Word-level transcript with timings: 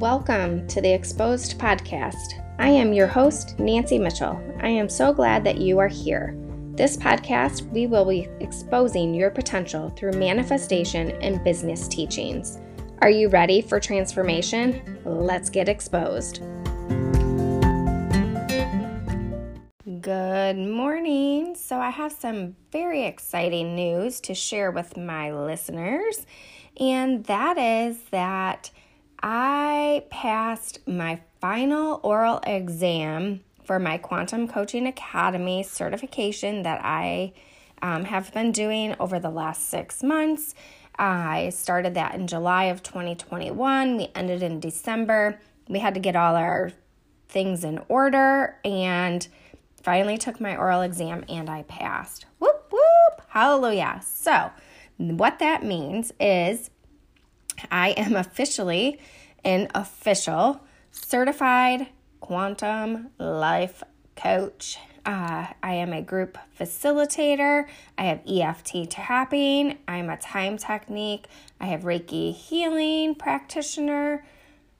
Welcome 0.00 0.66
to 0.68 0.80
the 0.80 0.90
Exposed 0.90 1.58
Podcast. 1.58 2.42
I 2.58 2.70
am 2.70 2.94
your 2.94 3.06
host, 3.06 3.58
Nancy 3.58 3.98
Mitchell. 3.98 4.42
I 4.62 4.68
am 4.68 4.88
so 4.88 5.12
glad 5.12 5.44
that 5.44 5.58
you 5.58 5.78
are 5.78 5.88
here. 5.88 6.34
This 6.74 6.96
podcast, 6.96 7.70
we 7.70 7.86
will 7.86 8.06
be 8.06 8.26
exposing 8.40 9.12
your 9.12 9.30
potential 9.30 9.90
through 9.90 10.12
manifestation 10.12 11.10
and 11.20 11.44
business 11.44 11.86
teachings. 11.86 12.58
Are 13.02 13.10
you 13.10 13.28
ready 13.28 13.60
for 13.60 13.78
transformation? 13.78 14.98
Let's 15.04 15.50
get 15.50 15.68
exposed. 15.68 16.38
Good 20.00 20.56
morning. 20.56 21.54
So, 21.56 21.78
I 21.78 21.90
have 21.90 22.12
some 22.12 22.56
very 22.72 23.04
exciting 23.04 23.76
news 23.76 24.18
to 24.20 24.34
share 24.34 24.70
with 24.70 24.96
my 24.96 25.30
listeners, 25.30 26.24
and 26.78 27.22
that 27.26 27.58
is 27.58 27.98
that 28.12 28.70
I 29.22 30.04
passed 30.10 30.86
my 30.86 31.20
final 31.40 32.00
oral 32.02 32.40
exam 32.46 33.40
for 33.64 33.78
my 33.78 33.98
Quantum 33.98 34.48
Coaching 34.48 34.86
Academy 34.86 35.62
certification 35.62 36.62
that 36.62 36.80
I 36.82 37.32
um, 37.82 38.04
have 38.04 38.32
been 38.32 38.52
doing 38.52 38.94
over 38.98 39.18
the 39.18 39.30
last 39.30 39.68
six 39.68 40.02
months. 40.02 40.54
I 40.98 41.50
started 41.50 41.94
that 41.94 42.14
in 42.14 42.26
July 42.26 42.64
of 42.64 42.82
2021. 42.82 43.96
We 43.96 44.08
ended 44.14 44.42
in 44.42 44.60
December. 44.60 45.40
We 45.68 45.78
had 45.78 45.94
to 45.94 46.00
get 46.00 46.16
all 46.16 46.36
our 46.36 46.72
things 47.28 47.62
in 47.64 47.80
order 47.88 48.58
and 48.64 49.26
finally 49.82 50.18
took 50.18 50.40
my 50.40 50.56
oral 50.56 50.82
exam 50.82 51.24
and 51.28 51.48
I 51.48 51.62
passed. 51.62 52.26
Whoop, 52.38 52.70
whoop, 52.70 53.22
hallelujah. 53.28 54.02
So, 54.04 54.50
what 54.98 55.38
that 55.38 55.62
means 55.62 56.12
is 56.20 56.70
I 57.70 57.90
am 57.90 58.16
officially 58.16 59.00
an 59.44 59.68
official 59.74 60.60
certified 60.90 61.86
quantum 62.20 63.10
life 63.18 63.82
coach. 64.16 64.78
Uh, 65.06 65.46
I 65.62 65.74
am 65.74 65.92
a 65.92 66.02
group 66.02 66.36
facilitator. 66.58 67.66
I 67.96 68.04
have 68.04 68.20
EFT 68.28 68.90
tapping. 68.90 69.78
I'm 69.88 70.10
a 70.10 70.16
time 70.16 70.58
technique. 70.58 71.26
I 71.58 71.66
have 71.66 71.82
Reiki 71.82 72.34
healing 72.34 73.14
practitioner. 73.14 74.24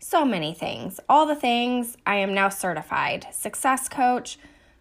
So 0.00 0.24
many 0.24 0.54
things. 0.54 1.00
All 1.08 1.26
the 1.26 1.36
things 1.36 1.96
I 2.06 2.16
am 2.16 2.34
now 2.34 2.48
certified. 2.48 3.26
Success 3.32 3.88
coach, 3.88 4.38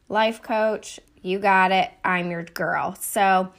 life 0.10 0.42
coach. 0.42 1.00
You 1.22 1.40
got 1.40 1.72
it. 1.72 1.92
I'm 2.04 2.32
your 2.32 2.44
girl. 2.44 2.96
So, 3.00 3.52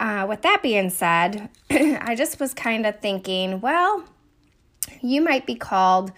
uh, 0.00 0.26
with 0.28 0.42
that 0.42 0.62
being 0.62 0.90
said, 0.90 1.48
I 1.70 2.14
just 2.16 2.40
was 2.40 2.54
kind 2.54 2.86
of 2.86 3.00
thinking, 3.00 3.60
well, 3.60 4.04
you 5.00 5.20
might 5.20 5.46
be 5.46 5.54
called 5.54 6.12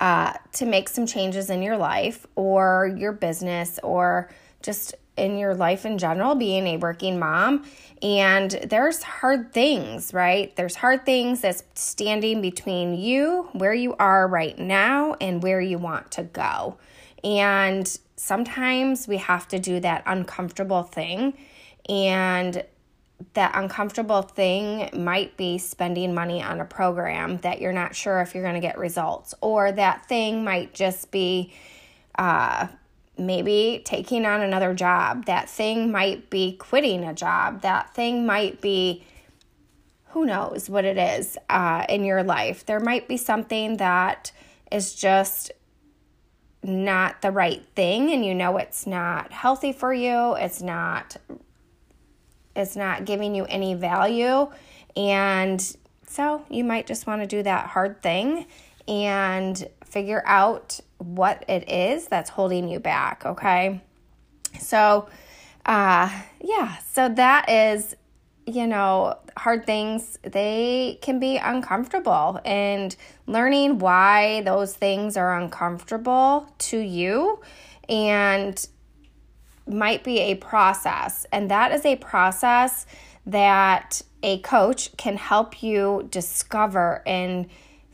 uh, 0.00 0.34
to 0.52 0.66
make 0.66 0.88
some 0.88 1.06
changes 1.06 1.50
in 1.50 1.62
your 1.62 1.76
life 1.76 2.26
or 2.34 2.94
your 2.96 3.12
business 3.12 3.78
or 3.82 4.30
just 4.62 4.94
in 5.16 5.36
your 5.36 5.54
life 5.54 5.84
in 5.84 5.98
general, 5.98 6.34
being 6.34 6.66
a 6.66 6.76
working 6.78 7.18
mom. 7.18 7.64
And 8.02 8.50
there's 8.50 9.02
hard 9.02 9.52
things, 9.52 10.14
right? 10.14 10.54
There's 10.56 10.76
hard 10.76 11.04
things 11.04 11.42
that's 11.42 11.62
standing 11.74 12.40
between 12.40 12.94
you, 12.94 13.48
where 13.52 13.74
you 13.74 13.94
are 13.96 14.26
right 14.26 14.58
now, 14.58 15.16
and 15.20 15.42
where 15.42 15.60
you 15.60 15.76
want 15.76 16.10
to 16.12 16.22
go. 16.22 16.78
And 17.22 17.86
sometimes 18.16 19.06
we 19.06 19.18
have 19.18 19.46
to 19.48 19.58
do 19.58 19.80
that 19.80 20.02
uncomfortable 20.06 20.82
thing. 20.82 21.36
And 21.88 22.64
that 23.34 23.52
uncomfortable 23.54 24.22
thing 24.22 24.90
might 24.92 25.36
be 25.36 25.58
spending 25.58 26.14
money 26.14 26.42
on 26.42 26.60
a 26.60 26.64
program 26.64 27.38
that 27.38 27.60
you're 27.60 27.72
not 27.72 27.94
sure 27.94 28.20
if 28.20 28.34
you're 28.34 28.42
going 28.42 28.54
to 28.54 28.60
get 28.60 28.78
results, 28.78 29.34
or 29.40 29.72
that 29.72 30.06
thing 30.06 30.44
might 30.44 30.74
just 30.74 31.10
be 31.10 31.52
uh, 32.16 32.68
maybe 33.18 33.82
taking 33.84 34.24
on 34.26 34.40
another 34.40 34.74
job. 34.74 35.26
That 35.26 35.48
thing 35.48 35.92
might 35.92 36.30
be 36.30 36.56
quitting 36.56 37.04
a 37.04 37.14
job. 37.14 37.62
That 37.62 37.94
thing 37.94 38.26
might 38.26 38.60
be 38.60 39.04
who 40.08 40.26
knows 40.26 40.68
what 40.68 40.84
it 40.84 40.98
is 40.98 41.38
uh, 41.48 41.84
in 41.88 42.04
your 42.04 42.22
life. 42.22 42.66
There 42.66 42.80
might 42.80 43.06
be 43.06 43.16
something 43.16 43.76
that 43.76 44.32
is 44.72 44.94
just 44.94 45.52
not 46.62 47.22
the 47.22 47.30
right 47.30 47.64
thing, 47.74 48.10
and 48.12 48.24
you 48.24 48.34
know 48.34 48.56
it's 48.56 48.86
not 48.86 49.32
healthy 49.32 49.72
for 49.72 49.94
you, 49.94 50.34
it's 50.34 50.60
not 50.60 51.16
it's 52.54 52.76
not 52.76 53.04
giving 53.04 53.34
you 53.34 53.44
any 53.44 53.74
value. 53.74 54.50
And 54.96 55.76
so 56.06 56.44
you 56.50 56.64
might 56.64 56.86
just 56.86 57.06
want 57.06 57.22
to 57.22 57.26
do 57.26 57.42
that 57.42 57.66
hard 57.66 58.02
thing 58.02 58.46
and 58.88 59.68
figure 59.84 60.22
out 60.26 60.80
what 60.98 61.44
it 61.48 61.70
is 61.70 62.08
that's 62.08 62.30
holding 62.30 62.68
you 62.68 62.80
back, 62.80 63.24
okay? 63.24 63.80
So, 64.58 65.08
uh, 65.64 66.10
yeah, 66.40 66.78
so 66.78 67.08
that 67.08 67.48
is, 67.48 67.94
you 68.46 68.66
know, 68.66 69.16
hard 69.36 69.64
things, 69.64 70.18
they 70.22 70.98
can 71.02 71.20
be 71.20 71.36
uncomfortable. 71.36 72.40
And 72.44 72.94
learning 73.26 73.78
why 73.78 74.42
those 74.42 74.74
things 74.74 75.16
are 75.16 75.38
uncomfortable 75.38 76.52
to 76.58 76.78
you 76.78 77.40
and 77.88 78.66
might 79.66 80.04
be 80.04 80.18
a 80.20 80.34
process, 80.36 81.26
and 81.32 81.50
that 81.50 81.72
is 81.72 81.84
a 81.84 81.96
process 81.96 82.86
that 83.26 84.02
a 84.22 84.38
coach 84.40 84.96
can 84.96 85.16
help 85.16 85.62
you 85.62 86.08
discover 86.10 87.02
and 87.06 87.46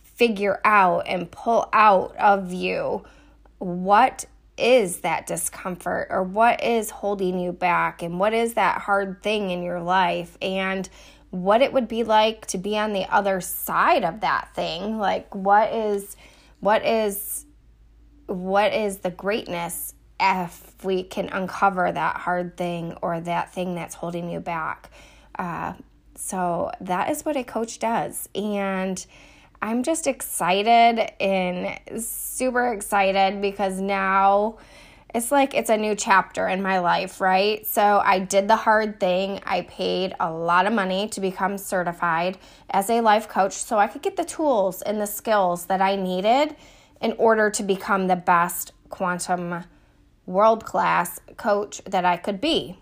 figure 0.03 0.61
out 0.65 1.07
and 1.07 1.31
pull 1.31 1.69
out 1.73 2.17
of 2.17 2.53
you 2.53 3.05
what 3.59 4.25
is 4.57 5.01
that 5.01 5.27
discomfort 5.27 6.09
or 6.11 6.23
what 6.23 6.63
is 6.65 6.91
holding 6.91 7.39
you 7.39 7.53
back 7.53 8.03
and 8.03 8.19
what 8.19 8.33
is 8.33 8.55
that 8.55 8.81
hard 8.81 9.23
thing 9.23 9.51
in 9.51 9.63
your 9.63 9.81
life 9.81 10.39
and 10.41 10.89
what 11.31 11.61
it 11.61 11.73
would 11.73 11.89
be 11.89 12.03
like 12.03 12.47
to 12.47 12.59
be 12.59 12.79
on 12.79 12.93
the 12.93 13.05
other 13.15 13.41
side 13.41 14.05
of 14.05 14.21
that 14.21 14.55
thing. 14.55 14.99
Like 14.99 15.35
what 15.35 15.73
is 15.73 16.17
what 16.61 16.85
is 16.85 17.45
what 18.27 18.73
is 18.73 18.99
the 18.99 19.11
greatness 19.11 19.95
if 20.19 20.73
we 20.85 21.03
can 21.03 21.29
uncover 21.29 21.91
that 21.91 22.17
hard 22.17 22.57
thing 22.57 22.97
or 23.03 23.21
that 23.21 23.53
thing 23.53 23.75
that's 23.75 23.95
holding 23.95 24.31
you 24.31 24.41
back. 24.41 24.91
Uh, 25.39 25.75
so 26.15 26.71
that 26.81 27.11
is 27.11 27.25
what 27.25 27.37
a 27.37 27.45
coach 27.45 27.79
does. 27.79 28.29
And 28.35 29.05
I'm 29.61 29.83
just 29.83 30.07
excited 30.07 31.11
and 31.21 31.79
super 32.03 32.73
excited 32.73 33.41
because 33.41 33.81
now 33.81 34.59
it's 35.15 35.33
like 35.33 35.55
it's 35.55 35.71
a 35.71 35.77
new 35.77 35.95
chapter 35.95 36.47
in 36.47 36.63
my 36.63 36.79
life, 36.79 37.21
right? 37.21 37.67
So 37.67 38.03
I 38.05 38.19
did 38.19 38.49
the 38.49 38.57
hard 38.57 39.01
thing. 39.01 39.41
I 39.47 39.63
paid 39.63 40.15
a 40.21 40.31
lot 40.31 40.67
of 40.67 40.73
money 40.73 41.09
to 41.09 41.21
become 41.21 41.57
certified 41.57 42.39
as 42.71 42.91
a 42.91 43.01
life 43.01 43.29
coach 43.29 43.55
so 43.55 43.79
I 43.79 43.87
could 43.87 44.03
get 44.03 44.17
the 44.17 44.25
tools 44.25 44.83
and 44.83 45.01
the 45.01 45.07
skills 45.07 45.67
that 45.67 45.81
I 45.81 45.97
needed 45.97 46.57
in 47.01 47.13
order 47.13 47.51
to 47.51 47.63
become 47.63 48.09
the 48.09 48.17
best 48.17 48.73
quantum 48.91 49.65
world 50.27 50.65
class 50.65 51.21
coach 51.37 51.81
that 51.87 52.05
I 52.05 52.17
could 52.17 52.41
be 52.41 52.77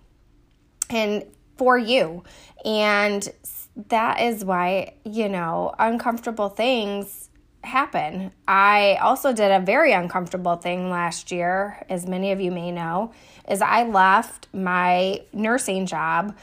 and 0.91 1.25
for 1.57 1.79
you. 1.79 2.25
And 2.65 3.29
that 3.89 4.21
is 4.21 4.45
why, 4.45 4.95
you 5.05 5.29
know, 5.29 5.75
uncomfortable 5.79 6.49
things 6.49 7.29
happen. 7.63 8.33
I 8.47 8.99
also 9.01 9.33
did 9.33 9.51
a 9.51 9.61
very 9.61 9.93
uncomfortable 9.93 10.57
thing 10.57 10.91
last 10.91 11.33
year, 11.33 11.83
as 11.89 12.07
many 12.07 12.33
of 12.33 12.41
you 12.41 12.51
may 12.51 12.71
know, 12.71 13.13
is 13.49 13.63
I 13.63 13.85
left 13.85 14.49
my 14.53 15.21
nursing 15.33 15.87
job 15.87 16.37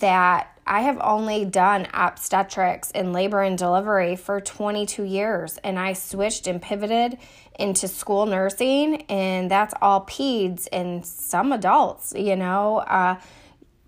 that 0.00 0.59
I 0.70 0.82
have 0.82 0.98
only 1.00 1.44
done 1.44 1.88
obstetrics 1.92 2.92
and 2.92 3.12
labor 3.12 3.42
and 3.42 3.58
delivery 3.58 4.14
for 4.14 4.40
22 4.40 5.02
years, 5.02 5.58
and 5.64 5.76
I 5.76 5.94
switched 5.94 6.46
and 6.46 6.62
pivoted 6.62 7.18
into 7.58 7.88
school 7.88 8.24
nursing, 8.24 9.02
and 9.08 9.50
that's 9.50 9.74
all 9.82 10.06
peds 10.06 10.68
and 10.72 11.04
some 11.04 11.50
adults, 11.50 12.14
you 12.16 12.36
know, 12.36 12.78
uh, 12.78 13.20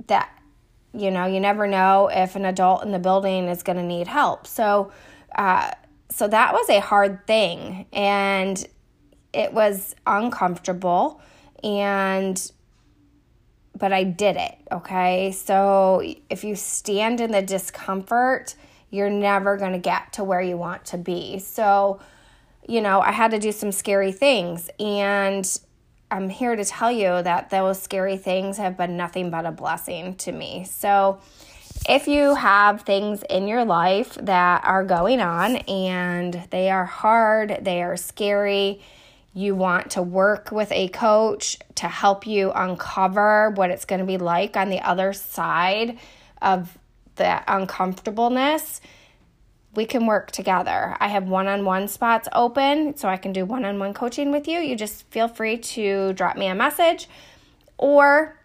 that, 0.08 0.36
you 0.92 1.12
know, 1.12 1.24
you 1.24 1.38
never 1.38 1.68
know 1.68 2.10
if 2.12 2.34
an 2.34 2.44
adult 2.44 2.82
in 2.82 2.90
the 2.90 2.98
building 2.98 3.46
is 3.46 3.62
going 3.62 3.78
to 3.78 3.84
need 3.84 4.08
help. 4.08 4.48
So, 4.48 4.90
uh, 5.36 5.70
so 6.10 6.26
that 6.26 6.52
was 6.52 6.68
a 6.68 6.80
hard 6.80 7.28
thing, 7.28 7.86
and 7.92 8.66
it 9.32 9.52
was 9.54 9.94
uncomfortable, 10.04 11.20
and 11.62 12.50
but 13.76 13.92
I 13.92 14.04
did 14.04 14.36
it, 14.36 14.56
okay? 14.70 15.32
So 15.32 16.02
if 16.28 16.44
you 16.44 16.54
stand 16.54 17.20
in 17.20 17.32
the 17.32 17.42
discomfort, 17.42 18.54
you're 18.90 19.10
never 19.10 19.56
going 19.56 19.72
to 19.72 19.78
get 19.78 20.12
to 20.14 20.24
where 20.24 20.42
you 20.42 20.56
want 20.56 20.84
to 20.86 20.98
be. 20.98 21.38
So, 21.38 22.00
you 22.68 22.80
know, 22.80 23.00
I 23.00 23.10
had 23.10 23.30
to 23.30 23.38
do 23.38 23.50
some 23.50 23.72
scary 23.72 24.12
things. 24.12 24.68
And 24.78 25.48
I'm 26.10 26.28
here 26.28 26.54
to 26.54 26.64
tell 26.64 26.92
you 26.92 27.22
that 27.22 27.48
those 27.50 27.80
scary 27.80 28.18
things 28.18 28.58
have 28.58 28.76
been 28.76 28.96
nothing 28.96 29.30
but 29.30 29.46
a 29.46 29.50
blessing 29.50 30.14
to 30.16 30.32
me. 30.32 30.64
So, 30.64 31.20
if 31.88 32.06
you 32.06 32.34
have 32.34 32.82
things 32.82 33.24
in 33.28 33.48
your 33.48 33.64
life 33.64 34.14
that 34.20 34.62
are 34.64 34.84
going 34.84 35.20
on 35.20 35.56
and 35.56 36.46
they 36.50 36.70
are 36.70 36.84
hard, 36.84 37.58
they 37.62 37.82
are 37.82 37.96
scary, 37.96 38.80
you 39.34 39.54
want 39.54 39.92
to 39.92 40.02
work 40.02 40.52
with 40.52 40.70
a 40.72 40.88
coach 40.88 41.58
to 41.76 41.88
help 41.88 42.26
you 42.26 42.52
uncover 42.52 43.50
what 43.50 43.70
it's 43.70 43.84
going 43.84 44.00
to 44.00 44.06
be 44.06 44.18
like 44.18 44.56
on 44.56 44.68
the 44.68 44.80
other 44.80 45.12
side 45.12 45.98
of 46.40 46.76
the 47.16 47.42
uncomfortableness, 47.46 48.80
we 49.74 49.86
can 49.86 50.06
work 50.06 50.30
together. 50.30 50.96
I 51.00 51.08
have 51.08 51.28
one 51.28 51.46
on 51.46 51.64
one 51.64 51.88
spots 51.88 52.28
open, 52.32 52.96
so 52.96 53.08
I 53.08 53.16
can 53.16 53.32
do 53.32 53.46
one 53.46 53.64
on 53.64 53.78
one 53.78 53.94
coaching 53.94 54.30
with 54.30 54.46
you. 54.46 54.58
You 54.58 54.76
just 54.76 55.06
feel 55.10 55.28
free 55.28 55.56
to 55.58 56.12
drop 56.12 56.36
me 56.36 56.46
a 56.48 56.54
message 56.54 57.08
or 57.78 58.38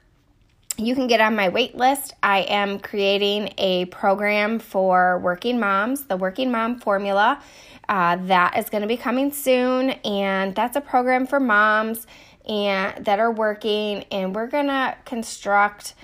you 0.77 0.93
can 0.93 1.07
get 1.07 1.19
on 1.19 1.35
my 1.35 1.49
wait 1.49 1.75
list. 1.75 2.13
I 2.21 2.39
am 2.41 2.79
creating 2.79 3.53
a 3.57 3.85
program 3.85 4.59
for 4.59 5.19
working 5.19 5.59
moms, 5.59 6.03
the 6.03 6.17
Working 6.17 6.51
Mom 6.51 6.79
Formula. 6.79 7.41
Uh, 7.89 8.17
that 8.27 8.57
is 8.57 8.69
going 8.69 8.81
to 8.81 8.87
be 8.87 8.97
coming 8.97 9.31
soon, 9.31 9.91
and 9.91 10.53
that's 10.53 10.75
a 10.75 10.81
program 10.81 11.25
for 11.25 11.39
moms 11.39 12.05
and 12.47 13.05
that 13.05 13.19
are 13.19 13.31
working, 13.31 14.03
and 14.11 14.35
we're 14.35 14.47
going 14.47 14.67
to 14.67 14.95
construct 15.05 15.95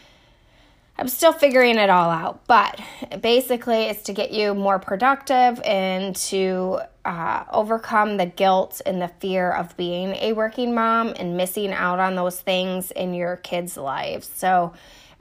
I'm 0.97 1.07
still 1.07 1.33
figuring 1.33 1.77
it 1.77 1.89
all 1.89 2.11
out, 2.11 2.45
but 2.45 2.79
basically, 3.19 3.83
it's 3.85 4.03
to 4.03 4.13
get 4.13 4.31
you 4.31 4.53
more 4.53 4.77
productive 4.77 5.59
and 5.65 6.15
to 6.15 6.81
uh, 7.03 7.45
overcome 7.51 8.17
the 8.17 8.27
guilt 8.27 8.79
and 8.85 9.01
the 9.01 9.07
fear 9.07 9.51
of 9.51 9.75
being 9.75 10.15
a 10.15 10.33
working 10.33 10.75
mom 10.75 11.13
and 11.17 11.35
missing 11.35 11.71
out 11.71 11.99
on 11.99 12.15
those 12.15 12.39
things 12.39 12.91
in 12.91 13.15
your 13.15 13.37
kids' 13.37 13.75
lives. 13.75 14.29
So, 14.35 14.73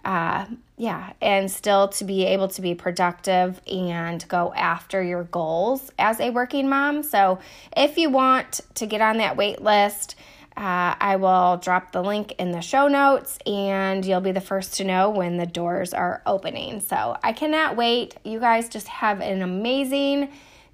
uh, 0.05 0.45
yeah, 0.77 1.15
and 1.23 1.51
still 1.51 1.89
to 1.89 2.05
be 2.05 2.27
able 2.27 2.49
to 2.49 2.61
be 2.61 2.75
productive 2.75 3.61
and 3.67 4.27
go 4.29 4.53
after 4.55 5.03
your 5.03 5.25
goals 5.25 5.91
as 5.99 6.21
a 6.21 6.31
working 6.31 6.69
mom. 6.69 7.03
So, 7.03 7.39
if 7.75 7.97
you 7.97 8.11
want 8.11 8.61
to 8.75 8.87
get 8.87 9.01
on 9.01 9.17
that 9.19 9.39
wait 9.39 9.63
list, 9.63 10.17
uh, 10.57 10.95
I 11.01 11.17
will 11.17 11.57
drop 11.57 11.93
the 11.93 12.03
link 12.03 12.35
in 12.39 12.53
the 12.53 12.61
show 12.61 12.87
notes 12.87 13.39
and 13.47 14.05
you'll 14.05 14.21
be 14.21 14.33
the 14.33 14.41
first 14.41 14.75
to 14.75 14.85
know 14.85 15.09
when 15.09 15.39
the 15.39 15.47
doors 15.47 15.95
are 15.95 16.23
opening. 16.27 16.81
So 16.81 17.17
I 17.23 17.33
cannot 17.33 17.77
wait. 17.77 18.17
You 18.25 18.39
guys 18.39 18.69
just 18.69 18.87
have 18.89 19.21
an 19.21 19.41
amazing 19.41 20.31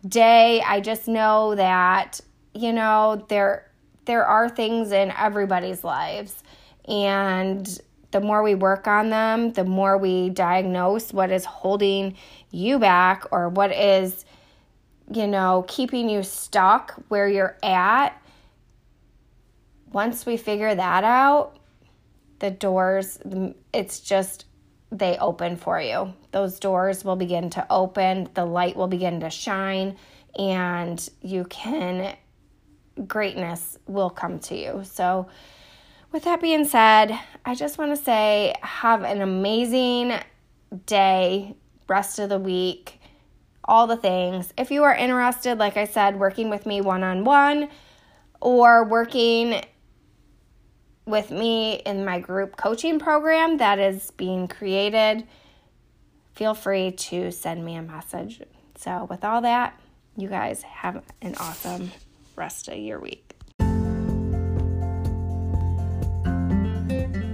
day. 0.07 0.61
I 0.63 0.81
just 0.81 1.07
know 1.07 1.55
that, 1.55 2.21
you 2.55 2.73
know, 2.73 3.25
there 3.29 3.71
there 4.05 4.25
are 4.25 4.49
things 4.49 4.91
in 4.91 5.13
everybody's 5.13 5.85
lives 5.85 6.43
and 6.87 7.81
the 8.11 8.21
more 8.21 8.43
we 8.43 8.55
work 8.55 8.89
on 8.89 9.11
them, 9.11 9.53
the 9.53 9.65
more 9.65 9.99
we 9.99 10.31
diagnose 10.31 11.13
what 11.13 11.31
is 11.31 11.45
holding 11.45 12.17
you 12.51 12.79
back 12.79 13.27
or 13.31 13.51
what 13.51 13.71
is 13.71 14.25
you 15.11 15.27
know, 15.27 15.65
keeping 15.69 16.11
you 16.11 16.23
stuck 16.23 16.95
where 17.09 17.29
you're 17.29 17.57
at 17.63 18.21
once 19.93 20.27
we 20.27 20.37
figure 20.37 20.75
that 20.75 21.05
out, 21.05 21.59
the 22.39 22.51
doors, 22.51 23.19
it's 23.73 24.01
just, 24.01 24.47
they 24.91 25.19
open 25.19 25.57
for 25.57 25.81
you. 25.81 26.15
Those 26.33 26.59
doors 26.59 27.05
will 27.05 27.17
begin 27.17 27.51
to 27.51 27.67
open, 27.71 28.29
the 28.35 28.45
light 28.45 28.77
will 28.77 28.87
begin 28.87 29.21
to 29.21 29.31
shine, 29.31 29.97
and 30.39 31.09
you 31.21 31.45
can, 31.45 32.17
greatness 33.07 33.79
will 33.87 34.11
come 34.11 34.39
to 34.41 34.57
you. 34.57 34.83
So, 34.85 35.29
with 36.11 36.25
that 36.25 36.41
being 36.41 36.65
said, 36.65 37.19
I 37.45 37.55
just 37.55 37.77
want 37.77 37.95
to 37.95 38.03
say 38.03 38.55
have 38.63 39.03
an 39.03 39.21
amazing 39.21 40.15
day, 40.87 41.55
rest 41.87 42.19
of 42.19 42.31
the 42.31 42.39
week, 42.39 42.99
all 43.65 43.87
the 43.87 43.97
things. 43.97 44.55
If 44.57 44.71
you 44.71 44.85
are 44.85 44.95
interested, 44.95 45.59
like 45.59 45.77
I 45.77 45.85
said, 45.85 46.19
working 46.19 46.49
with 46.49 46.65
me 46.65 46.81
one 46.81 47.03
on 47.03 47.25
one 47.25 47.69
or 48.41 48.85
working 48.85 49.63
with 51.09 51.31
me 51.31 51.77
in 51.87 52.05
my 52.05 52.21
group 52.21 52.57
coaching 52.57 52.99
program 52.99 53.57
that 53.57 53.79
is 53.79 54.11
being 54.13 54.47
created, 54.47 55.27
feel 56.35 56.55
free 56.55 56.93
to 56.93 57.33
send 57.33 57.65
me 57.65 57.77
a 57.77 57.83
message. 57.83 58.43
So, 58.77 59.07
with 59.11 59.25
all 59.25 59.41
that, 59.43 59.79
you 60.17 60.29
guys 60.29 60.63
have 60.63 61.03
an 61.23 61.35
awesome 61.41 61.91
rest 62.37 62.69
of 62.69 62.77
your 62.77 63.01
week. 63.01 63.35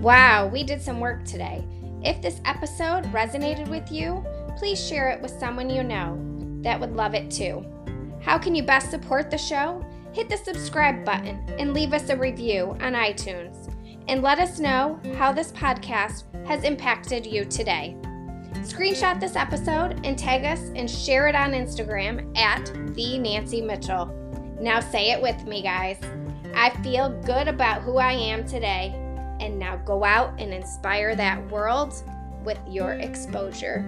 Wow, 0.00 0.48
we 0.52 0.62
did 0.64 0.80
some 0.82 1.00
work 1.00 1.24
today. 1.24 1.64
If 2.02 2.20
this 2.20 2.40
episode 2.44 3.04
resonated 3.04 3.68
with 3.68 3.90
you, 3.90 4.24
please 4.58 4.78
share 4.78 5.08
it 5.08 5.20
with 5.20 5.30
someone 5.30 5.70
you 5.70 5.82
know 5.82 6.20
that 6.62 6.78
would 6.78 6.94
love 6.94 7.14
it 7.14 7.30
too. 7.30 7.64
How 8.20 8.38
can 8.38 8.54
you 8.54 8.62
best 8.62 8.90
support 8.90 9.30
the 9.30 9.38
show? 9.38 9.84
Hit 10.14 10.28
the 10.28 10.36
subscribe 10.36 11.04
button 11.04 11.44
and 11.58 11.74
leave 11.74 11.92
us 11.92 12.08
a 12.08 12.16
review 12.16 12.76
on 12.80 12.92
iTunes 12.92 13.68
and 14.06 14.22
let 14.22 14.38
us 14.38 14.60
know 14.60 15.00
how 15.16 15.32
this 15.32 15.50
podcast 15.50 16.22
has 16.46 16.62
impacted 16.62 17.26
you 17.26 17.44
today. 17.44 17.96
Screenshot 18.60 19.18
this 19.18 19.34
episode 19.34 20.00
and 20.04 20.16
tag 20.16 20.44
us 20.44 20.70
and 20.76 20.88
share 20.88 21.26
it 21.26 21.34
on 21.34 21.50
Instagram 21.50 22.38
at 22.38 22.64
the 22.94 23.18
Nancy 23.18 23.60
Mitchell. 23.60 24.06
Now 24.60 24.78
say 24.78 25.10
it 25.10 25.20
with 25.20 25.44
me, 25.46 25.62
guys. 25.62 25.98
I 26.54 26.70
feel 26.84 27.08
good 27.22 27.48
about 27.48 27.82
who 27.82 27.96
I 27.96 28.12
am 28.12 28.46
today. 28.46 28.94
And 29.40 29.58
now 29.58 29.78
go 29.78 30.04
out 30.04 30.40
and 30.40 30.54
inspire 30.54 31.16
that 31.16 31.44
world 31.50 31.92
with 32.44 32.60
your 32.68 32.92
exposure. 32.92 33.82